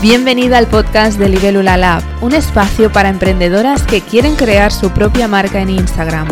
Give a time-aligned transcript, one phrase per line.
[0.00, 5.26] Bienvenida al podcast de Libélula Lab, un espacio para emprendedoras que quieren crear su propia
[5.26, 6.28] marca en Instagram.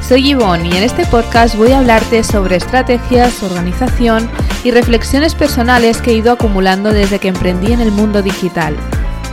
[0.00, 4.30] Soy Yvonne y en este podcast voy a hablarte sobre estrategias, organización
[4.62, 8.76] y reflexiones personales que he ido acumulando desde que emprendí en el mundo digital.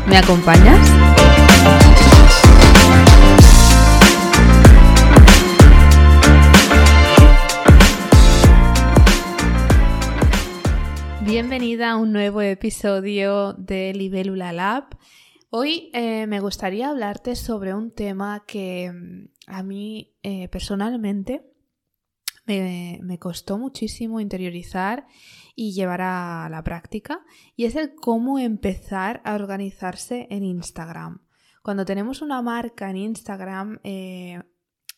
[0.08, 0.80] ¿Me acompañas?
[12.00, 14.98] Un nuevo episodio de Libélula Lab.
[15.50, 21.46] Hoy eh, me gustaría hablarte sobre un tema que mm, a mí eh, personalmente
[22.46, 25.08] me, costó muchísimo interiorizar
[25.56, 27.20] y llevar a la práctica
[27.58, 31.22] y es el cómo empezar a organizarse en Instagram.
[31.64, 34.42] Cuando tenemos una marca en Instagram, eh,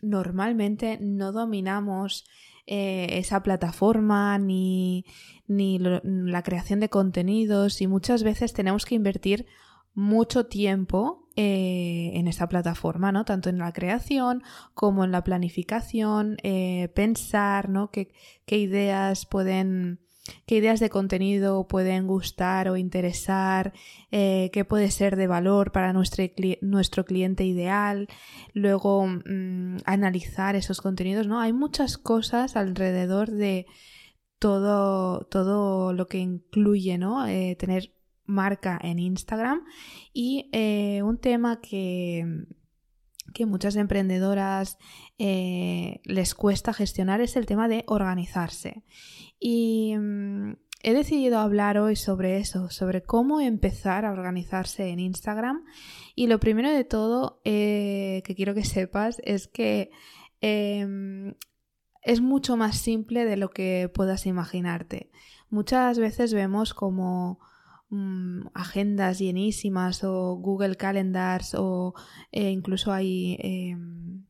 [0.02, 2.26] normalmente no dominamos
[2.74, 5.04] eh, esa plataforma ni,
[5.46, 9.46] ni la creación de contenidos y muchas veces tenemos que invertir
[9.94, 13.26] mucho tiempo eh, en esa plataforma, ¿no?
[13.26, 14.42] Tanto en la creación
[14.74, 17.92] como en la planificación, eh, pensar, ¿no?
[17.92, 18.14] ¿Qué,
[18.46, 20.00] qué ideas pueden
[20.46, 23.74] qué ideas de contenido pueden gustar o interesar,
[24.12, 26.24] eh, qué puede ser de valor para nuestro,
[26.62, 28.08] nuestro cliente ideal,
[28.54, 31.40] luego mm, analizar esos contenidos, ¿no?
[31.40, 33.66] Hay muchas cosas alrededor de
[34.40, 37.28] todo, todo lo que incluye, ¿no?
[37.28, 37.94] Eh, tener
[38.26, 39.64] marca en Instagram
[40.14, 42.26] y eh, un tema que
[43.34, 44.78] que muchas emprendedoras
[45.18, 48.84] les cuesta gestionar es el tema de organizarse.
[49.40, 55.64] Y mm, he decidido hablar hoy sobre eso, sobre cómo empezar a organizarse en Instagram.
[56.16, 59.92] Y lo primero de todo eh, que quiero que sepas es que
[60.42, 61.36] em,
[62.04, 65.12] es mucho más simple de lo que puedas imaginarte.
[65.50, 67.40] Muchas veces vemos como
[67.92, 71.94] mm, agendas llenísimas o Google Calendars o
[72.32, 74.26] eh, incluso hay em,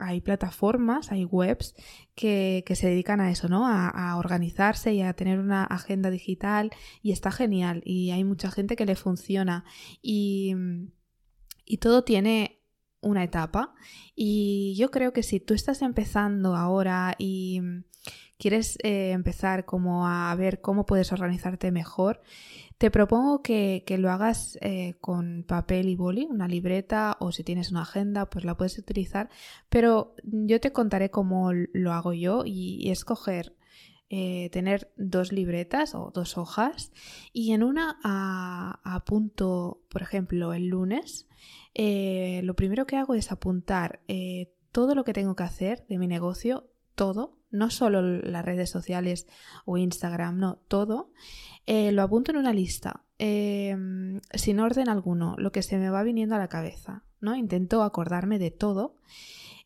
[0.00, 1.74] hay plataformas, hay webs
[2.14, 3.66] que, se dedican a eso, ¿no?
[3.68, 6.70] A, organizarse y a tener una agenda digital
[7.02, 9.64] y está genial y hay mucha gente que le funciona
[10.02, 10.54] y,
[11.64, 12.62] y todo tiene
[13.02, 13.74] una etapa
[14.14, 17.60] y yo creo que si tú estás empezando ahora y
[18.38, 22.22] quieres eh, empezar como a ver cómo puedes organizarte mejor,
[22.80, 27.70] te propongo que, lo hagas eh, con papel y boli, una libreta o si tienes
[27.70, 29.28] una agenda, pues la puedes utilizar,
[29.68, 33.54] pero yo te contaré cómo lo hago yo y, escoger
[34.08, 36.90] eh, tener dos libretas o dos hojas
[37.34, 37.98] y en una
[38.82, 41.28] apunto, por ejemplo, el lunes,
[41.74, 44.00] eh, lo primero que hago es apuntar
[44.72, 49.26] todo lo que tengo que hacer de mi negocio, todo, no solo las redes sociales
[49.64, 51.12] o Instagram, no, todo.
[51.66, 56.02] Eh, lo apunto en una lista, em, sin orden alguno, lo que se me va
[56.02, 57.36] viniendo a la cabeza, ¿no?
[57.36, 58.96] Intento acordarme de todo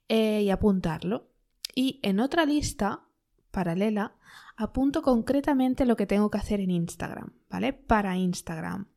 [0.08, 1.30] eh, y apuntarlo.
[1.74, 3.04] Y en otra lista
[3.50, 4.16] paralela,
[4.56, 7.72] apunto concretamente lo que tengo que hacer en Instagram, ¿vale?
[7.72, 8.88] Para Instagram.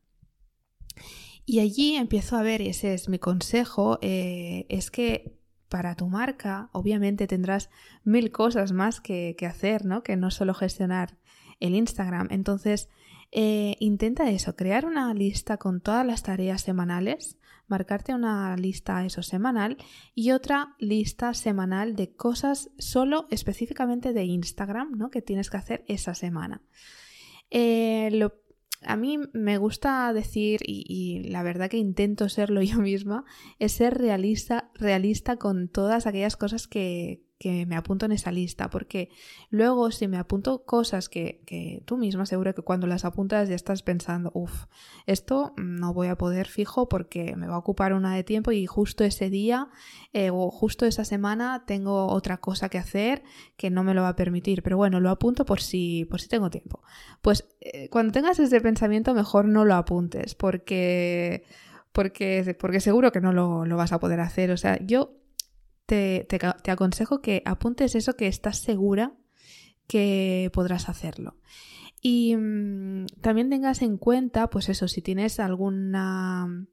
[1.46, 5.37] Y allí empiezo a ver, y ese es mi consejo, eh, es que
[5.68, 7.70] para tu marca, obviamente tendrás
[8.04, 10.02] mil cosas más que, hacer, ¿no?
[10.02, 11.16] Que no solo gestionar
[11.60, 12.28] el Instagram.
[12.30, 12.88] Entonces,
[13.30, 19.22] eh, intenta eso, crear una lista con todas las tareas semanales, marcarte una lista eso
[19.22, 19.76] semanal
[20.14, 25.10] y otra lista semanal de cosas solo específicamente de Instagram, ¿no?
[25.10, 26.62] Que tienes que hacer esa semana.
[27.50, 28.30] Eh,
[28.82, 33.24] a mí me gusta decir, y, y, la verdad que intento serlo yo misma,
[33.58, 38.68] es ser realista, realista con todas aquellas cosas que, que me apunto en esa lista,
[38.68, 39.10] porque
[39.48, 43.54] luego si me apunto cosas que, que tú misma seguro que cuando las apuntas ya
[43.54, 44.64] estás pensando, uff,
[45.06, 48.66] esto no voy a poder fijo porque me va a ocupar una de tiempo y
[48.66, 49.68] justo ese día
[50.12, 53.22] eh, o justo esa semana tengo otra cosa que hacer
[53.56, 56.28] que no me lo va a permitir, pero bueno, lo apunto por si, por si
[56.28, 56.82] tengo tiempo.
[57.22, 61.44] Pues eh, cuando tengas ese pensamiento mejor no lo apuntes porque...
[61.90, 64.52] Porque, porque seguro que no lo, lo vas a poder hacer.
[64.52, 65.18] O sea, yo
[65.88, 66.26] te,
[66.70, 69.14] aconsejo que apuntes eso que estás segura
[69.86, 71.36] que podrás hacerlo.
[72.02, 76.66] Y mm, también tengas en cuenta, pues eso, si tienes alguna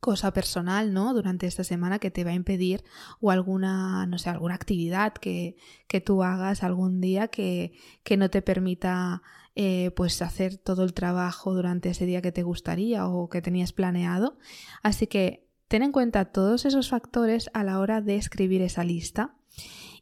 [0.00, 1.14] cosa personal, ¿no?
[1.14, 2.82] Durante esta semana que te va a impedir
[3.20, 5.54] o alguna, no sé, alguna actividad que,
[5.86, 9.22] que tú hagas algún día que, que no te permita
[9.54, 13.72] eh, pues hacer todo el trabajo durante ese día que te gustaría o que tenías
[13.72, 14.36] planeado.
[14.82, 15.41] Así que
[15.72, 19.36] Ten en cuenta todos esos factores a la hora de escribir esa lista.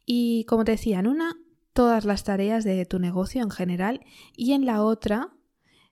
[0.05, 1.37] Y como te decía, en una,
[1.71, 4.01] todas las tareas de tu negocio en general
[4.35, 5.29] y en la otra,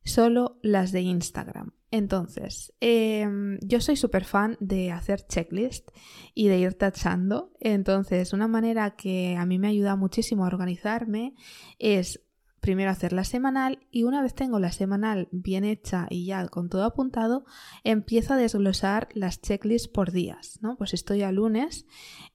[0.04, 1.72] solo las de Instagram.
[1.92, 5.88] Entonces, em, yo soy súper fan de hacer checklist
[6.34, 7.54] y de ir tachando.
[7.62, 11.36] Entonces, una manera que a mí me ayuda muchísimo a organizarme
[11.78, 12.20] es
[12.60, 16.70] primero hacer la semanal y una vez tengo la semanal bien hecha y ya con
[16.70, 17.46] todo apuntado,
[17.84, 20.76] empiezo a desglosar las checklists por días, ¿no?
[20.78, 21.86] Pues estoy a lunes,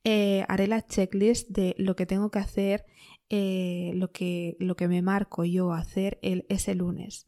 [0.04, 2.84] eh, haré la checklist de lo que tengo que hacer,
[3.30, 4.56] eh, lo, que,
[4.88, 7.26] me marco yo hacer el, ese lunes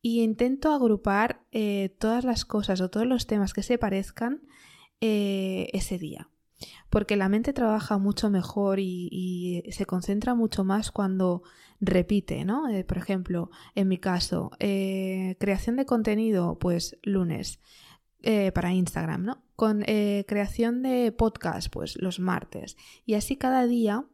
[0.00, 4.42] y intento agrupar eh, todas las cosas o todos los temas que se parezcan
[5.00, 6.30] ese día.
[6.90, 11.42] Porque la mente trabaja mucho mejor y, se concentra mucho más cuando
[11.80, 12.68] repite, ¿no?
[12.68, 17.60] Eh, por ejemplo, en mi caso, creación de contenido, pues lunes.
[18.54, 19.42] para Instagram, ¿no?
[19.56, 22.76] Con creación de podcast, pues los martes.
[23.04, 24.04] Y así cada día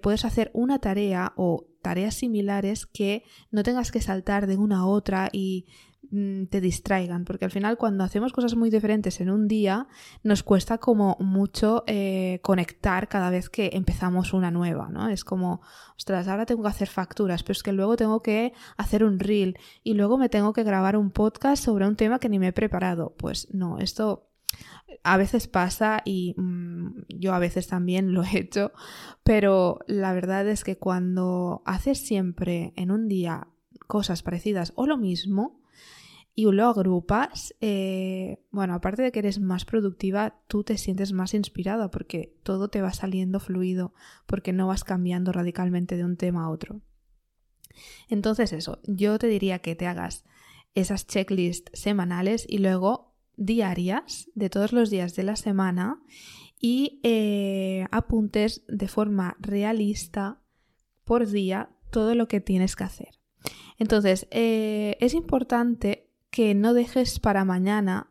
[0.00, 4.86] puedes hacer una tarea o tareas similares que no tengas que saltar de una a
[4.86, 5.66] otra y
[6.50, 9.88] te distraigan, porque al final cuando hacemos cosas muy diferentes en un día
[10.22, 15.08] nos cuesta como mucho eh, conectar cada vez que empezamos una nueva, ¿no?
[15.08, 15.62] Es como,
[15.96, 19.56] ostras, ahora tengo que hacer facturas, pero es que luego tengo que hacer un reel
[19.82, 22.52] y luego me tengo que grabar un podcast sobre un tema que ni me he
[22.52, 23.14] preparado.
[23.16, 24.28] Pues no, esto
[25.04, 28.72] a veces pasa y mm, yo a veces también lo he hecho,
[29.22, 33.48] pero la verdad es que cuando haces siempre en un día
[33.86, 35.61] cosas parecidas o lo mismo
[36.34, 41.34] y lo agrupas, eh, bueno, aparte de que eres más productiva, tú te sientes más
[41.34, 43.92] inspirada porque todo te va saliendo fluido,
[44.26, 46.80] porque no vas cambiando radicalmente de un tema a otro.
[48.08, 50.24] Entonces eso, yo te diría que te hagas
[50.74, 56.02] esas checklists semanales y luego diarias de todos los días de la semana
[56.58, 60.40] y eh, apuntes de forma realista
[61.04, 63.18] por día todo lo que tienes que hacer.
[63.78, 66.01] Entonces, eh, es importante
[66.32, 68.08] que no dejes para mañana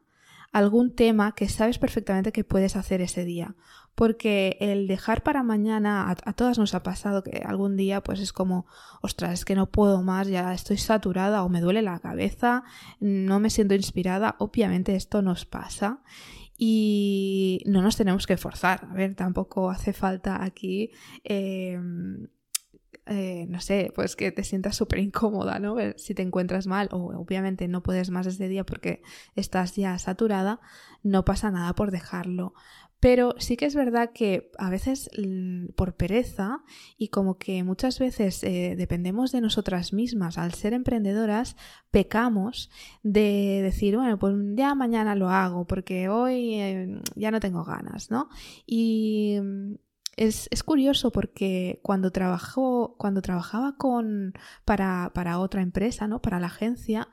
[0.51, 3.56] algún tema que sabes perfectamente que puedes hacer ese día.
[3.95, 8.31] Porque el dejar para mañana, a, todas nos ha pasado que algún día pues es
[8.31, 8.65] como,
[9.01, 12.63] ostras, es que no puedo más, ya estoy saturada o me duele la cabeza,
[13.00, 16.03] no me siento inspirada, obviamente esto nos pasa
[16.57, 20.91] y no nos tenemos que forzar, a ver, tampoco hace falta aquí...
[21.23, 22.27] Em,
[23.07, 25.75] eh, no sé, pues que te sientas súper incómoda, ¿no?
[25.98, 29.01] Si te encuentras mal o obviamente no puedes más ese día porque
[29.36, 30.59] estás ya saturada,
[31.03, 32.53] no pasa nada por dejarlo.
[33.01, 35.09] Pero sí que es verdad que a veces
[35.75, 36.63] por pereza
[37.00, 41.56] y como que muchas veces eh, dependemos de nosotras mismas al ser emprendedoras,
[41.89, 42.69] pecamos
[43.01, 48.12] de decir, bueno, pues ya mañana lo hago porque hoy eh, ya no tengo ganas,
[48.12, 48.30] ¿no?
[48.68, 49.39] Y
[50.18, 54.34] es, curioso porque cuando, trabajó, cuando trabajaba con,
[54.66, 56.22] para, para, otra empresa, ¿no?
[56.22, 57.10] para la agencia,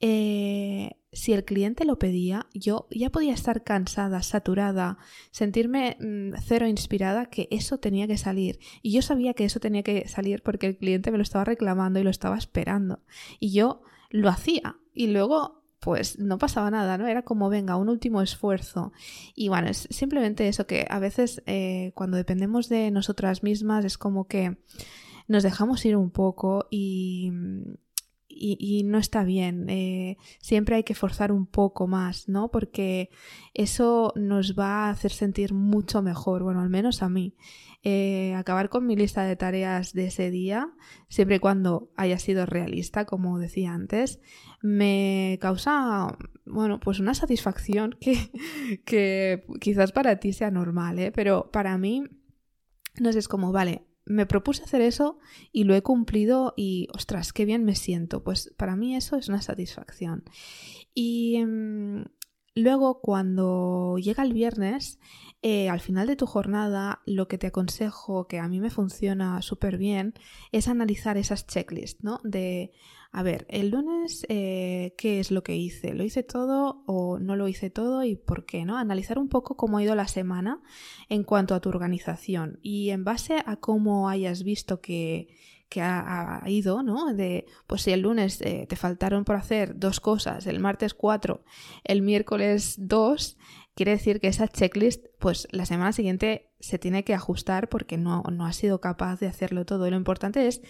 [0.00, 4.98] eh, si el cliente lo pedía, yo ya podía estar cansada, saturada,
[5.30, 8.58] sentirme mm, cero inspirada, que eso tenía que salir.
[8.82, 12.00] Y yo sabía que eso tenía que salir porque el cliente me lo estaba reclamando
[12.00, 13.00] y lo estaba esperando.
[13.40, 14.76] Y yo lo hacía.
[14.94, 17.08] Y luego pues no pasaba nada, ¿no?
[17.08, 18.92] Era como, venga, un último esfuerzo.
[19.34, 23.98] Y bueno, es simplemente eso que a veces eh, cuando dependemos de nosotras mismas es
[23.98, 24.58] como que
[25.26, 27.32] nos dejamos ir un poco y,
[28.34, 29.68] y, no está bien.
[29.68, 32.50] Eh, siempre hay que forzar un poco más, ¿no?
[32.50, 33.10] Porque
[33.54, 37.34] eso nos va a hacer sentir mucho mejor, bueno, al menos a mí.
[37.84, 40.72] Eh, acabar con mi lista de tareas de ese día,
[41.08, 44.20] siempre y cuando haya sido realista, como decía antes,
[44.62, 48.30] me causa, bueno, pues una satisfacción que,
[48.84, 51.12] que quizás para ti sea normal, ¿eh?
[51.12, 52.04] pero para mí,
[53.00, 55.18] no sé, es como, vale, me propuse hacer eso
[55.52, 58.22] y lo he cumplido y, ostras, qué bien me siento.
[58.22, 60.24] Pues para mí eso es una satisfacción.
[60.94, 62.04] Y em,
[62.54, 64.98] luego, cuando llega el viernes,
[65.42, 69.42] eh, al final de tu jornada, lo que te aconsejo, que a mí me funciona
[69.42, 70.14] súper bien,
[70.52, 72.20] es analizar esas checklists, ¿no?
[72.22, 72.72] De,
[73.10, 75.94] a ver, el lunes, eh, ¿qué es lo que hice?
[75.94, 78.64] ¿Lo hice todo o no lo hice todo y por qué?
[78.64, 78.78] ¿no?
[78.78, 80.62] Analizar un poco cómo ha ido la semana
[81.08, 85.28] en cuanto a tu organización y en base a cómo hayas visto que,
[85.80, 87.14] ha, ido, ¿no?
[87.14, 91.44] De, pues si el lunes eh, te faltaron por hacer dos cosas, el martes cuatro,
[91.84, 93.38] el miércoles dos,
[93.74, 98.22] quiere decir que esa checklist, pues la semana siguiente se tiene que ajustar porque no,
[98.30, 99.86] no sido capaz de hacerlo todo.
[99.86, 100.60] Y lo importante es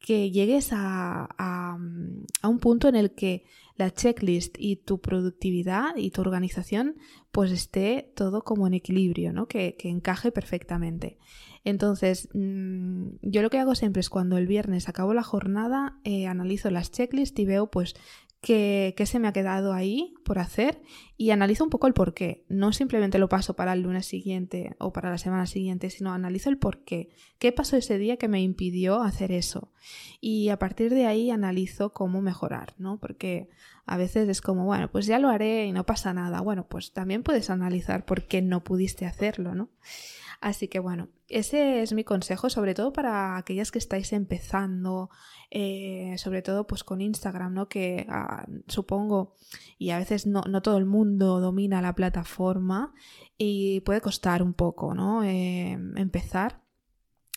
[0.00, 3.44] que llegues a, a, un punto en el que
[3.76, 6.96] la checklist y tu productividad y tu organización
[7.30, 9.46] pues esté todo como en equilibrio, ¿no?
[9.46, 11.18] que, que encaje perfectamente.
[11.64, 16.26] Entonces, mm, yo lo que hago siempre es cuando el viernes acabo la jornada, eh,
[16.26, 17.94] analizo las checklists y veo pues
[18.40, 20.80] qué, se me ha quedado ahí por hacer
[21.16, 22.44] y analizo un poco el por qué.
[22.48, 26.48] No simplemente lo paso para el lunes siguiente o para la semana siguiente, sino analizo
[26.48, 27.10] el por qué.
[27.38, 29.72] ¿Qué pasó ese día que me impidió hacer eso?
[30.20, 32.98] Y a partir de ahí analizo cómo mejorar, ¿no?
[32.98, 33.50] Porque
[33.84, 36.40] a veces es como, bueno, pues ya lo haré y no pasa nada.
[36.40, 39.68] Bueno, pues también puedes analizar por qué no pudiste hacerlo, ¿no?
[40.40, 45.10] Así que bueno, ese es mi consejo, sobre todo para aquellas que estáis empezando,
[45.50, 47.68] eh, sobre todo pues con Instagram, ¿no?
[47.68, 49.34] Que ah, supongo,
[49.78, 52.94] y a veces no, todo el mundo domina la plataforma
[53.36, 55.22] y puede costar un poco, ¿no?
[55.24, 56.62] Eh, empezar.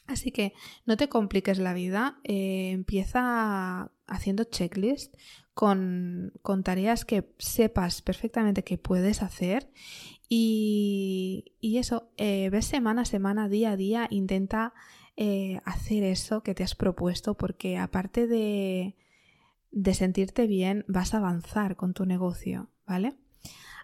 [0.08, 0.54] Así que
[0.86, 5.16] no te compliques la vida, eh, empieza haciendo checklist
[5.54, 9.72] con, con, tareas que sepas perfectamente que puedes hacer
[10.36, 14.74] y, eso, eh, ves semana a semana, día a día, intenta
[15.16, 18.96] eh, hacer eso que te has propuesto porque aparte de,
[19.72, 23.16] de sentirte bien, vas a avanzar con tu negocio, ¿vale?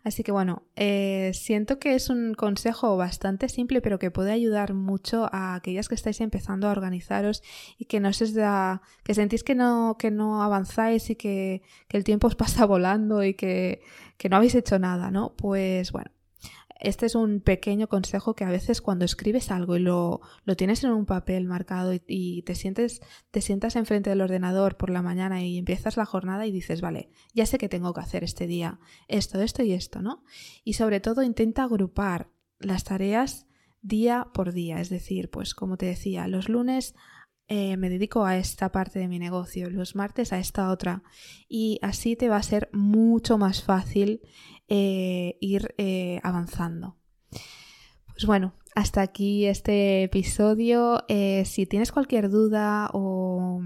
[0.03, 4.73] Así que bueno, eh, siento que es un consejo bastante simple, pero que puede ayudar
[4.73, 7.43] mucho a aquellas que estáis empezando a organizaros
[7.77, 11.97] y que no se da, que sentís que no, que no avanzáis y que, que
[11.97, 13.81] el tiempo os pasa volando y que,
[14.17, 15.35] que no habéis hecho nada, ¿no?
[15.35, 16.11] Pues bueno,
[16.79, 20.83] este es un pequeño consejo que a veces cuando escribes algo y lo, lo tienes
[20.83, 25.43] en un papel marcado y, te sientes, te sientas enfrente del ordenador por la mañana
[25.43, 28.79] y empiezas la jornada y dices, vale, ya sé que tengo que hacer este día
[29.07, 30.23] esto, esto y esto, ¿no?
[30.63, 33.45] Y sobre todo intenta agrupar las tareas
[33.81, 36.95] día por día, es decir, pues como te decía, los lunes
[37.51, 41.01] eh, me dedico a esta parte de mi negocio, los martes a esta otra.
[41.47, 44.21] Y así te va a ser mucho más fácil
[44.69, 46.97] eh, ir eh, avanzando.
[48.13, 51.03] Pues bueno, hasta aquí este episodio.
[51.07, 53.61] Eh, si tienes cualquier duda o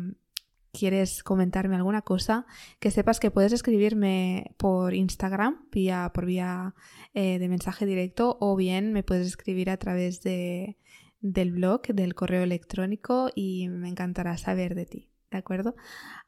[0.72, 2.45] quieres comentarme alguna cosa,
[2.79, 6.74] que sepas que puedes escribirme por Instagram, vía, por vía
[7.13, 10.77] de mensaje directo, o bien me puedes escribir a través de,
[11.22, 15.13] del blog, del correo electrónico, y me encantará saber de ti.
[15.33, 15.75] ¿De acuerdo?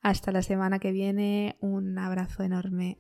[0.01, 1.57] Hasta la semana que viene.
[1.59, 2.97] Un abrazo enorme.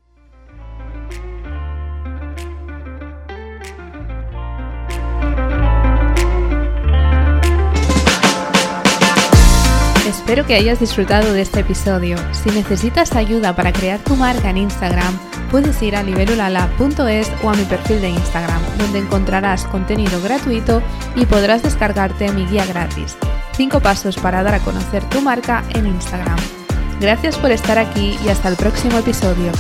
[10.05, 12.17] Espero que hayas disfrutado de este episodio.
[12.31, 15.17] Si necesitas ayuda para crear tu marca en Instagram,
[15.49, 20.83] puedes ir a libelulala.es o a mi perfil de Instagram, donde encontrarás contenido gratuito
[21.15, 23.17] y podrás descargarte mi guía gratis.
[23.57, 26.37] 5 pasos para dar a conocer tu marca en Instagram.
[26.99, 29.51] Gracias por estar aquí y hasta el próximo episodio.